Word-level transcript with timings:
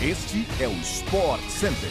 Este 0.00 0.46
é 0.60 0.68
o 0.68 0.72
Sport 0.74 1.42
Center. 1.48 1.90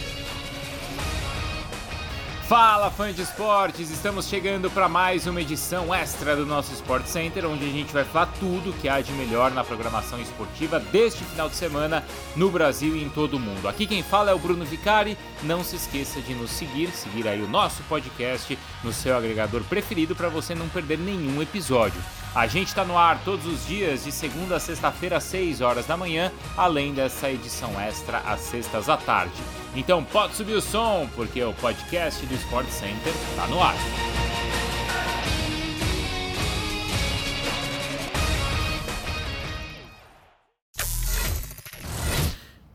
Fala, 2.47 2.89
fã 2.89 3.11
de 3.11 3.21
esportes! 3.21 3.91
Estamos 3.91 4.29
chegando 4.29 4.71
para 4.71 4.87
mais 4.87 5.27
uma 5.27 5.41
edição 5.41 5.93
extra 5.93 6.33
do 6.33 6.45
nosso 6.45 6.71
Sport 6.71 7.05
Center, 7.05 7.45
onde 7.45 7.65
a 7.65 7.69
gente 7.69 7.91
vai 7.91 8.05
falar 8.05 8.27
tudo 8.39 8.73
que 8.79 8.87
há 8.87 9.01
de 9.01 9.11
melhor 9.11 9.51
na 9.51 9.61
programação 9.61 10.21
esportiva 10.21 10.79
deste 10.79 11.21
final 11.25 11.49
de 11.49 11.55
semana 11.55 12.01
no 12.33 12.49
Brasil 12.49 12.95
e 12.95 13.03
em 13.03 13.09
todo 13.09 13.35
o 13.35 13.39
mundo. 13.41 13.67
Aqui 13.67 13.85
quem 13.85 14.01
fala 14.01 14.31
é 14.31 14.33
o 14.33 14.39
Bruno 14.39 14.63
Vicari. 14.63 15.17
Não 15.43 15.61
se 15.61 15.75
esqueça 15.75 16.21
de 16.21 16.33
nos 16.33 16.51
seguir, 16.51 16.91
seguir 16.91 17.27
aí 17.27 17.41
o 17.41 17.49
nosso 17.49 17.83
podcast 17.89 18.57
no 18.85 18.93
seu 18.93 19.17
agregador 19.17 19.65
preferido 19.65 20.15
para 20.15 20.29
você 20.29 20.55
não 20.55 20.69
perder 20.69 20.97
nenhum 20.97 21.41
episódio. 21.41 22.01
A 22.37 22.45
gente 22.45 22.67
está 22.67 22.85
no 22.85 22.95
ar 22.95 23.19
todos 23.25 23.47
os 23.47 23.65
dias, 23.65 24.03
de 24.03 24.11
segunda 24.11 24.57
a 24.57 24.59
sexta-feira, 24.59 25.17
às 25.17 25.23
6 25.23 25.59
horas 25.59 25.87
da 25.87 25.97
manhã, 25.97 26.31
além 26.55 26.93
dessa 26.93 27.31
edição 27.31 27.81
extra 27.81 28.19
às 28.19 28.41
sextas 28.41 28.87
à 28.87 28.95
tarde. 28.95 29.33
Então 29.75 30.03
pode 30.03 30.35
subir 30.35 30.53
o 30.53 30.61
som, 30.61 31.09
porque 31.15 31.43
o 31.43 31.51
podcast 31.55 32.23
do 32.27 32.35
Sport 32.35 32.69
Center 32.69 33.11
está 33.31 33.47
no 33.47 33.59
ar. 33.59 33.73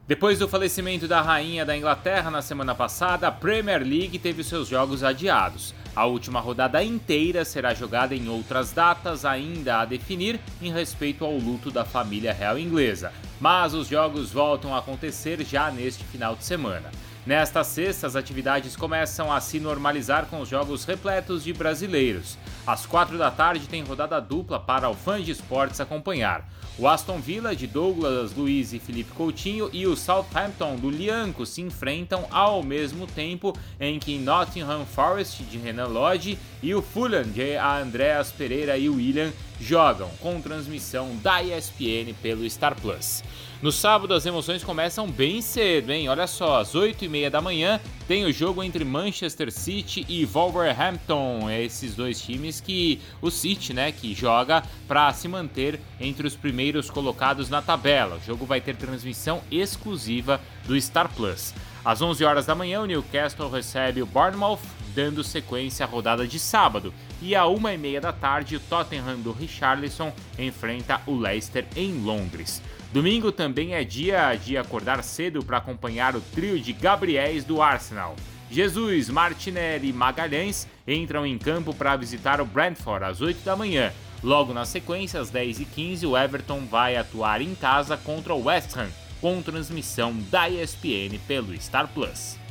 Depois 0.06 0.36
do 0.36 0.48
falecimento 0.48 1.06
da 1.06 1.22
rainha 1.22 1.64
da 1.64 1.76
Inglaterra 1.76 2.28
na 2.28 2.42
semana 2.42 2.74
passada, 2.74 3.28
a 3.28 3.32
Premier 3.32 3.82
League 3.82 4.18
teve 4.18 4.42
seus 4.42 4.66
jogos 4.66 5.04
adiados. 5.04 5.72
A 5.94 6.06
última 6.06 6.40
rodada 6.40 6.82
inteira 6.82 7.44
será 7.44 7.72
jogada 7.72 8.12
em 8.12 8.28
outras 8.28 8.72
datas 8.72 9.24
ainda 9.24 9.78
a 9.78 9.84
definir 9.84 10.40
em 10.60 10.72
respeito 10.72 11.24
ao 11.24 11.36
luto 11.36 11.70
da 11.70 11.84
família 11.84 12.32
real 12.32 12.58
inglesa, 12.58 13.12
mas 13.40 13.74
os 13.74 13.86
jogos 13.86 14.32
voltam 14.32 14.74
a 14.74 14.78
acontecer 14.78 15.40
já 15.44 15.70
neste 15.70 16.02
final 16.02 16.34
de 16.34 16.44
semana. 16.44 16.90
Nesta 17.24 17.62
sexta, 17.62 18.08
as 18.08 18.16
atividades 18.16 18.74
começam 18.74 19.32
a 19.32 19.40
se 19.40 19.60
normalizar 19.60 20.26
com 20.26 20.40
os 20.40 20.48
jogos 20.48 20.84
repletos 20.84 21.44
de 21.44 21.52
brasileiros. 21.52 22.36
Às 22.66 22.86
quatro 22.86 23.18
da 23.18 23.30
tarde 23.30 23.66
tem 23.66 23.82
rodada 23.82 24.20
dupla 24.20 24.60
para 24.60 24.88
o 24.88 24.94
fã 24.94 25.20
de 25.20 25.32
esportes 25.32 25.80
acompanhar. 25.80 26.48
O 26.78 26.86
Aston 26.86 27.18
Villa 27.18 27.54
de 27.54 27.66
Douglas 27.66 28.34
Luiz 28.34 28.72
e 28.72 28.78
Felipe 28.78 29.12
Coutinho 29.12 29.68
e 29.72 29.86
o 29.86 29.96
Southampton 29.96 30.76
do 30.76 30.88
Lianco 30.88 31.44
se 31.44 31.60
enfrentam 31.60 32.24
ao 32.30 32.62
mesmo 32.62 33.06
tempo 33.06 33.52
em 33.80 33.98
que 33.98 34.16
Nottingham 34.16 34.86
Forest 34.86 35.42
de 35.42 35.58
Renan 35.58 35.88
Lodge 35.88 36.38
e 36.62 36.72
o 36.74 36.80
Fulham 36.80 37.24
de 37.24 37.56
Andreas 37.56 38.30
Pereira 38.30 38.78
e 38.78 38.88
William 38.88 39.32
jogam 39.60 40.08
com 40.20 40.40
transmissão 40.40 41.16
da 41.16 41.42
ESPN 41.42 42.14
pelo 42.22 42.48
Star 42.48 42.74
Plus. 42.80 43.22
No 43.62 43.70
sábado, 43.70 44.12
as 44.12 44.26
emoções 44.26 44.64
começam 44.64 45.08
bem 45.08 45.40
cedo, 45.40 45.92
hein? 45.92 46.08
Olha 46.08 46.26
só, 46.26 46.58
às 46.58 46.74
8h30 46.74 47.30
da 47.30 47.40
manhã 47.40 47.80
tem 48.08 48.24
o 48.24 48.32
jogo 48.32 48.60
entre 48.60 48.84
Manchester 48.84 49.52
City 49.52 50.04
e 50.08 50.24
Wolverhampton. 50.24 51.48
Esses 51.48 51.94
dois 51.94 52.20
times 52.20 52.51
que 52.60 53.00
o 53.20 53.30
City, 53.30 53.72
né, 53.72 53.92
que 53.92 54.14
joga 54.14 54.62
para 54.86 55.12
se 55.12 55.28
manter 55.28 55.80
entre 56.00 56.26
os 56.26 56.36
primeiros 56.36 56.90
colocados 56.90 57.48
na 57.48 57.62
tabela. 57.62 58.16
O 58.16 58.26
jogo 58.26 58.44
vai 58.44 58.60
ter 58.60 58.76
transmissão 58.76 59.42
exclusiva 59.50 60.40
do 60.64 60.80
Star 60.80 61.08
Plus. 61.08 61.54
Às 61.84 62.00
11 62.00 62.24
horas 62.24 62.46
da 62.46 62.54
manhã, 62.54 62.80
o 62.80 62.86
Newcastle 62.86 63.50
recebe 63.50 64.02
o 64.02 64.06
Bournemouth, 64.06 64.60
dando 64.94 65.24
sequência 65.24 65.84
à 65.84 65.88
rodada 65.88 66.26
de 66.26 66.38
sábado. 66.38 66.94
E 67.20 67.34
à 67.34 67.46
uma 67.46 67.72
e 67.72 67.78
meia 67.78 68.00
da 68.00 68.12
tarde, 68.12 68.56
o 68.56 68.60
Tottenham 68.60 69.18
do 69.20 69.32
Richarlison 69.32 70.12
enfrenta 70.38 71.00
o 71.06 71.16
Leicester 71.16 71.66
em 71.74 72.00
Londres. 72.02 72.62
Domingo 72.92 73.32
também 73.32 73.74
é 73.74 73.82
dia 73.82 74.34
de 74.34 74.56
acordar 74.56 75.02
cedo 75.02 75.42
para 75.42 75.56
acompanhar 75.56 76.14
o 76.14 76.20
trio 76.20 76.60
de 76.60 76.72
Gabriéis 76.72 77.42
do 77.42 77.62
Arsenal. 77.62 78.14
Jesus, 78.52 79.08
Martinelli 79.08 79.88
e 79.88 79.92
Magalhães 79.94 80.68
entram 80.86 81.24
em 81.24 81.38
campo 81.38 81.72
para 81.72 81.96
visitar 81.96 82.38
o 82.38 82.44
Brentford 82.44 83.02
às 83.02 83.22
8 83.22 83.42
da 83.42 83.56
manhã. 83.56 83.90
Logo 84.22 84.52
na 84.52 84.66
sequência, 84.66 85.18
às 85.18 85.32
10h15, 85.32 86.06
o 86.06 86.16
Everton 86.16 86.60
vai 86.66 86.96
atuar 86.96 87.40
em 87.40 87.54
casa 87.54 87.96
contra 87.96 88.34
o 88.34 88.44
West 88.44 88.76
Ham, 88.76 88.90
com 89.22 89.40
transmissão 89.40 90.14
da 90.30 90.50
ESPN 90.50 91.18
pelo 91.26 91.58
Star 91.58 91.88
Plus. 91.88 92.41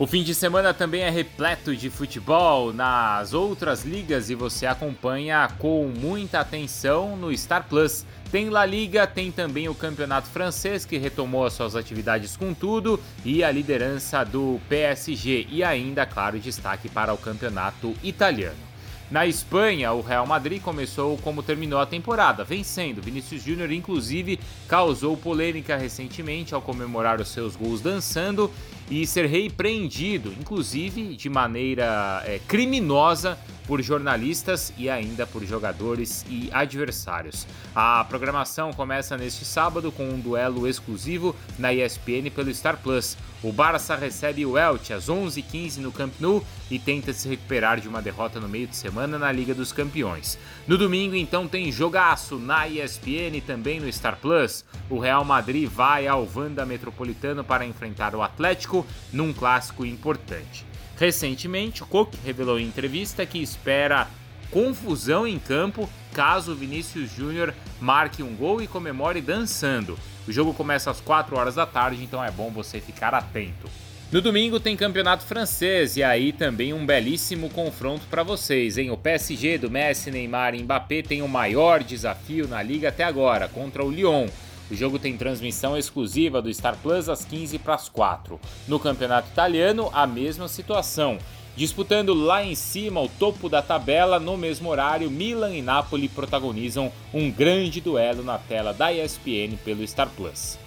O 0.00 0.06
fim 0.06 0.22
de 0.22 0.34
semana 0.34 0.72
também 0.72 1.02
é 1.02 1.10
repleto 1.10 1.76
de 1.76 1.90
futebol 1.90 2.72
nas 2.72 3.34
outras 3.34 3.84
ligas 3.84 4.30
e 4.30 4.34
você 4.34 4.64
acompanha 4.64 5.46
com 5.58 5.92
muita 5.94 6.40
atenção 6.40 7.18
no 7.18 7.36
Star 7.36 7.68
Plus. 7.68 8.06
Tem 8.32 8.48
La 8.48 8.64
Liga, 8.64 9.06
tem 9.06 9.30
também 9.30 9.68
o 9.68 9.74
Campeonato 9.74 10.26
Francês 10.28 10.86
que 10.86 10.96
retomou 10.96 11.44
as 11.44 11.52
suas 11.52 11.76
atividades 11.76 12.34
com 12.34 12.54
tudo 12.54 12.98
e 13.26 13.44
a 13.44 13.50
liderança 13.50 14.24
do 14.24 14.58
PSG 14.70 15.46
e 15.50 15.62
ainda, 15.62 16.06
claro, 16.06 16.40
destaque 16.40 16.88
para 16.88 17.12
o 17.12 17.18
Campeonato 17.18 17.94
Italiano. 18.02 18.69
Na 19.10 19.26
Espanha, 19.26 19.92
o 19.92 20.02
Real 20.02 20.24
Madrid 20.24 20.62
começou 20.62 21.18
como 21.18 21.42
terminou 21.42 21.80
a 21.80 21.86
temporada, 21.86 22.44
vencendo. 22.44 23.02
Vinícius 23.02 23.42
Júnior, 23.42 23.72
inclusive, 23.72 24.38
causou 24.68 25.16
polêmica 25.16 25.76
recentemente 25.76 26.54
ao 26.54 26.62
comemorar 26.62 27.20
os 27.20 27.28
seus 27.28 27.56
gols 27.56 27.80
dançando 27.80 28.48
e 28.88 29.04
ser 29.04 29.26
repreendido, 29.26 30.32
inclusive 30.40 31.16
de 31.16 31.28
maneira 31.28 32.22
é, 32.24 32.38
criminosa, 32.46 33.36
por 33.66 33.80
jornalistas 33.82 34.72
e 34.76 34.90
ainda 34.90 35.24
por 35.26 35.44
jogadores 35.44 36.24
e 36.28 36.48
adversários. 36.52 37.46
A 37.72 38.04
programação 38.04 38.72
começa 38.72 39.16
neste 39.16 39.44
sábado 39.44 39.92
com 39.92 40.08
um 40.08 40.18
duelo 40.18 40.66
exclusivo 40.66 41.36
na 41.56 41.72
ESPN 41.72 42.30
pelo 42.34 42.52
Star 42.52 42.78
Plus. 42.78 43.16
O 43.42 43.50
Barça 43.50 43.96
recebe 43.96 44.44
o 44.44 44.58
Elche 44.58 44.92
às 44.92 45.06
11h15 45.08 45.78
no 45.78 45.90
Camp 45.90 46.12
Nou 46.20 46.44
e 46.70 46.78
tenta 46.78 47.10
se 47.14 47.26
recuperar 47.26 47.80
de 47.80 47.88
uma 47.88 48.02
derrota 48.02 48.38
no 48.38 48.46
meio 48.46 48.66
de 48.66 48.76
semana 48.76 49.18
na 49.18 49.32
Liga 49.32 49.54
dos 49.54 49.72
Campeões. 49.72 50.38
No 50.68 50.76
domingo, 50.76 51.14
então, 51.16 51.48
tem 51.48 51.72
jogaço 51.72 52.36
na 52.36 52.68
ESPN 52.68 53.36
e 53.36 53.40
também 53.40 53.80
no 53.80 53.90
Star 53.90 54.18
Plus. 54.20 54.62
O 54.90 54.98
Real 54.98 55.24
Madrid 55.24 55.66
vai 55.70 56.06
ao 56.06 56.28
Wanda 56.34 56.66
Metropolitano 56.66 57.42
para 57.42 57.64
enfrentar 57.64 58.14
o 58.14 58.20
Atlético 58.20 58.86
num 59.10 59.32
clássico 59.32 59.86
importante. 59.86 60.66
Recentemente, 60.98 61.82
o 61.82 61.86
Cook 61.86 62.12
revelou 62.22 62.60
em 62.60 62.66
entrevista 62.66 63.24
que 63.24 63.38
espera 63.38 64.06
confusão 64.50 65.26
em 65.26 65.38
campo 65.38 65.88
caso 66.12 66.54
Vinícius 66.54 67.10
Júnior 67.10 67.54
marque 67.80 68.22
um 68.22 68.34
gol 68.34 68.60
e 68.60 68.66
comemore 68.66 69.20
dançando. 69.20 69.98
O 70.26 70.32
jogo 70.32 70.52
começa 70.52 70.90
às 70.90 71.00
4 71.00 71.36
horas 71.36 71.54
da 71.54 71.66
tarde, 71.66 72.02
então 72.02 72.22
é 72.22 72.30
bom 72.30 72.50
você 72.50 72.80
ficar 72.80 73.14
atento. 73.14 73.68
No 74.12 74.20
domingo 74.20 74.58
tem 74.58 74.76
campeonato 74.76 75.24
francês 75.24 75.96
e 75.96 76.02
aí 76.02 76.32
também 76.32 76.72
um 76.72 76.84
belíssimo 76.84 77.48
confronto 77.48 78.06
para 78.10 78.24
vocês, 78.24 78.76
hein? 78.76 78.90
O 78.90 78.96
PSG 78.96 79.56
do 79.56 79.70
Messi, 79.70 80.10
Neymar 80.10 80.52
e 80.54 80.62
Mbappé 80.64 81.00
tem 81.02 81.22
o 81.22 81.28
maior 81.28 81.82
desafio 81.84 82.48
na 82.48 82.60
liga 82.60 82.88
até 82.88 83.04
agora 83.04 83.46
contra 83.46 83.84
o 83.84 83.90
Lyon. 83.90 84.26
O 84.68 84.74
jogo 84.74 84.98
tem 84.98 85.16
transmissão 85.16 85.76
exclusiva 85.76 86.42
do 86.42 86.52
Star 86.52 86.76
Plus 86.76 87.08
às 87.08 87.24
15 87.24 87.58
para 87.60 87.74
as 87.74 87.88
4. 87.88 88.40
No 88.66 88.80
campeonato 88.80 89.28
italiano, 89.28 89.88
a 89.92 90.06
mesma 90.08 90.48
situação. 90.48 91.18
Disputando 91.56 92.14
lá 92.14 92.44
em 92.44 92.54
cima 92.54 93.00
o 93.00 93.08
topo 93.08 93.48
da 93.48 93.60
tabela, 93.60 94.18
no 94.18 94.36
mesmo 94.36 94.68
horário, 94.68 95.10
Milan 95.10 95.54
e 95.54 95.60
Napoli 95.60 96.08
protagonizam 96.08 96.92
um 97.12 97.30
grande 97.30 97.80
duelo 97.80 98.22
na 98.22 98.38
tela 98.38 98.72
da 98.72 98.92
ESPN 98.92 99.56
pelo 99.64 99.86
Star 99.86 100.08
Plus. 100.16 100.58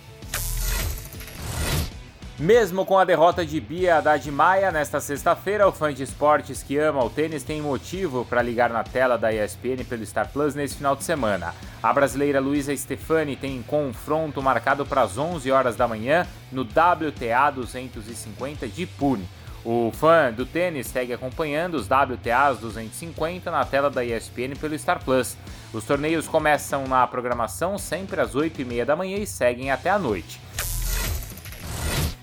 Mesmo 2.38 2.84
com 2.84 2.98
a 2.98 3.06
derrota 3.06 3.46
de 3.46 3.62
Bia 3.62 3.98
Haddad 3.98 4.30
Maia 4.32 4.72
nesta 4.72 5.00
sexta-feira, 5.00 5.68
o 5.68 5.72
fã 5.72 5.94
de 5.94 6.02
esportes 6.02 6.64
que 6.64 6.78
ama 6.78 7.04
o 7.04 7.10
tênis 7.10 7.44
tem 7.44 7.62
motivo 7.62 8.26
para 8.26 8.42
ligar 8.42 8.72
na 8.72 8.84
tela 8.84 9.18
da 9.18 9.32
ESPN 9.32 9.86
pelo 9.88 10.06
Star 10.06 10.28
Plus 10.32 10.56
nesse 10.56 10.76
final 10.76 10.96
de 10.96 11.04
semana. 11.04 11.54
A 11.82 11.94
brasileira 11.94 12.40
Luísa 12.40 12.76
Stefani 12.76 13.36
tem 13.36 13.62
confronto 13.62 14.42
marcado 14.42 14.84
para 14.84 15.04
as 15.04 15.18
11 15.18 15.52
horas 15.52 15.76
da 15.76 15.88
manhã 15.88 16.28
no 16.52 16.64
WTA 16.64 17.52
250 17.52 18.68
de 18.68 18.88
Pune. 18.88 19.30
O 19.66 19.92
fã 19.94 20.32
do 20.32 20.46
tênis 20.46 20.88
segue 20.88 21.14
acompanhando 21.14 21.76
os 21.76 21.88
WTAs 21.88 22.60
250 22.60 23.50
na 23.50 23.64
tela 23.64 23.90
da 23.90 24.04
ESPN 24.04 24.56
pelo 24.60 24.78
Star 24.78 25.02
Plus. 25.04 25.38
Os 25.74 25.86
torneios 25.86 26.28
começam 26.28 26.86
na 26.86 27.08
programação 27.08 27.78
sempre 27.78 28.20
às 28.20 28.36
8h30 28.36 28.84
da 28.84 28.96
manhã 28.96 29.18
e 29.18 29.26
seguem 29.26 29.72
até 29.72 29.90
a 29.90 29.98
noite. 29.98 30.42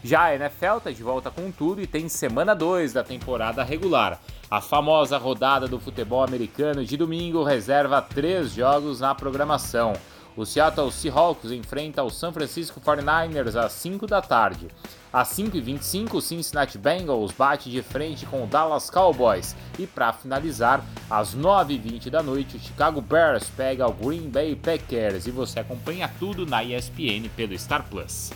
Já 0.05 0.25
a 0.25 0.35
NFL 0.35 0.79
está 0.79 0.91
de 0.91 1.03
volta 1.03 1.31
com 1.31 1.51
tudo 1.51 1.81
e 1.81 1.87
tem 1.87 2.09
semana 2.09 2.55
2 2.55 2.93
da 2.93 3.05
temporada 3.05 3.63
regular. 3.63 4.21
A 4.51 4.61
famosa 4.61 5.17
rodada 5.17 5.69
do 5.69 5.79
futebol 5.79 6.25
americano 6.25 6.85
de 6.85 6.97
domingo 6.97 7.43
reserva 7.43 8.03
três 8.03 8.53
jogos 8.53 9.01
na 9.01 9.15
programação. 9.15 9.93
O 10.37 10.44
Seattle 10.44 10.93
Seahawks 10.93 11.50
enfrenta 11.50 12.03
o 12.03 12.11
San 12.11 12.32
Francisco 12.32 12.81
49ers 12.81 13.56
às 13.56 13.73
5 13.73 14.06
da 14.06 14.23
tarde. 14.23 14.69
Às 15.12 15.29
5h25, 15.31 16.15
o 16.15 16.21
Cincinnati 16.21 16.79
Bengals 16.79 17.32
bate 17.32 17.69
de 17.69 17.82
frente 17.82 18.25
com 18.27 18.44
o 18.44 18.47
Dallas 18.47 18.88
Cowboys. 18.88 19.56
E 19.79 19.87
para 19.87 20.12
finalizar, 20.12 20.85
às 21.11 21.35
9h20 21.35 22.11
da 22.11 22.23
noite, 22.23 22.56
o 22.56 22.61
Chicago 22.61 23.00
Bears 23.00 23.50
pega 23.56 23.88
o 23.88 23.93
Green 23.93 24.29
Bay 24.29 24.55
Packers. 24.55 25.27
E 25.27 25.31
você 25.31 25.61
acompanha 25.61 26.11
tudo 26.19 26.47
na 26.47 26.62
ESPN 26.62 27.29
pelo 27.37 27.59
Star 27.59 27.85
Plus. 27.88 28.31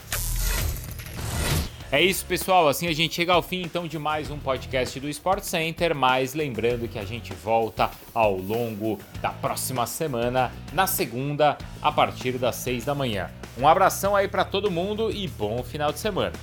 É 1.95 2.01
isso, 2.01 2.25
pessoal. 2.25 2.67
Assim 2.67 2.89
a 2.89 2.93
gente 2.93 3.15
chega 3.15 3.31
ao 3.31 3.41
fim 3.41 3.61
então 3.61 3.87
de 3.87 3.97
mais 3.97 4.29
um 4.29 4.37
podcast 4.37 4.99
do 4.99 5.07
Sport 5.07 5.43
Center, 5.43 5.95
mas 5.95 6.33
lembrando 6.33 6.89
que 6.89 6.99
a 6.99 7.05
gente 7.05 7.33
volta 7.33 7.89
ao 8.13 8.35
longo 8.35 8.99
da 9.21 9.29
próxima 9.29 9.87
semana, 9.87 10.51
na 10.73 10.87
segunda, 10.87 11.57
a 11.81 11.93
partir 11.93 12.33
das 12.33 12.57
seis 12.57 12.83
da 12.83 12.93
manhã. 12.93 13.29
Um 13.57 13.65
abração 13.65 14.13
aí 14.13 14.27
para 14.27 14.43
todo 14.43 14.69
mundo 14.69 15.09
e 15.09 15.25
bom 15.25 15.63
final 15.63 15.93
de 15.93 15.99
semana. 15.99 16.33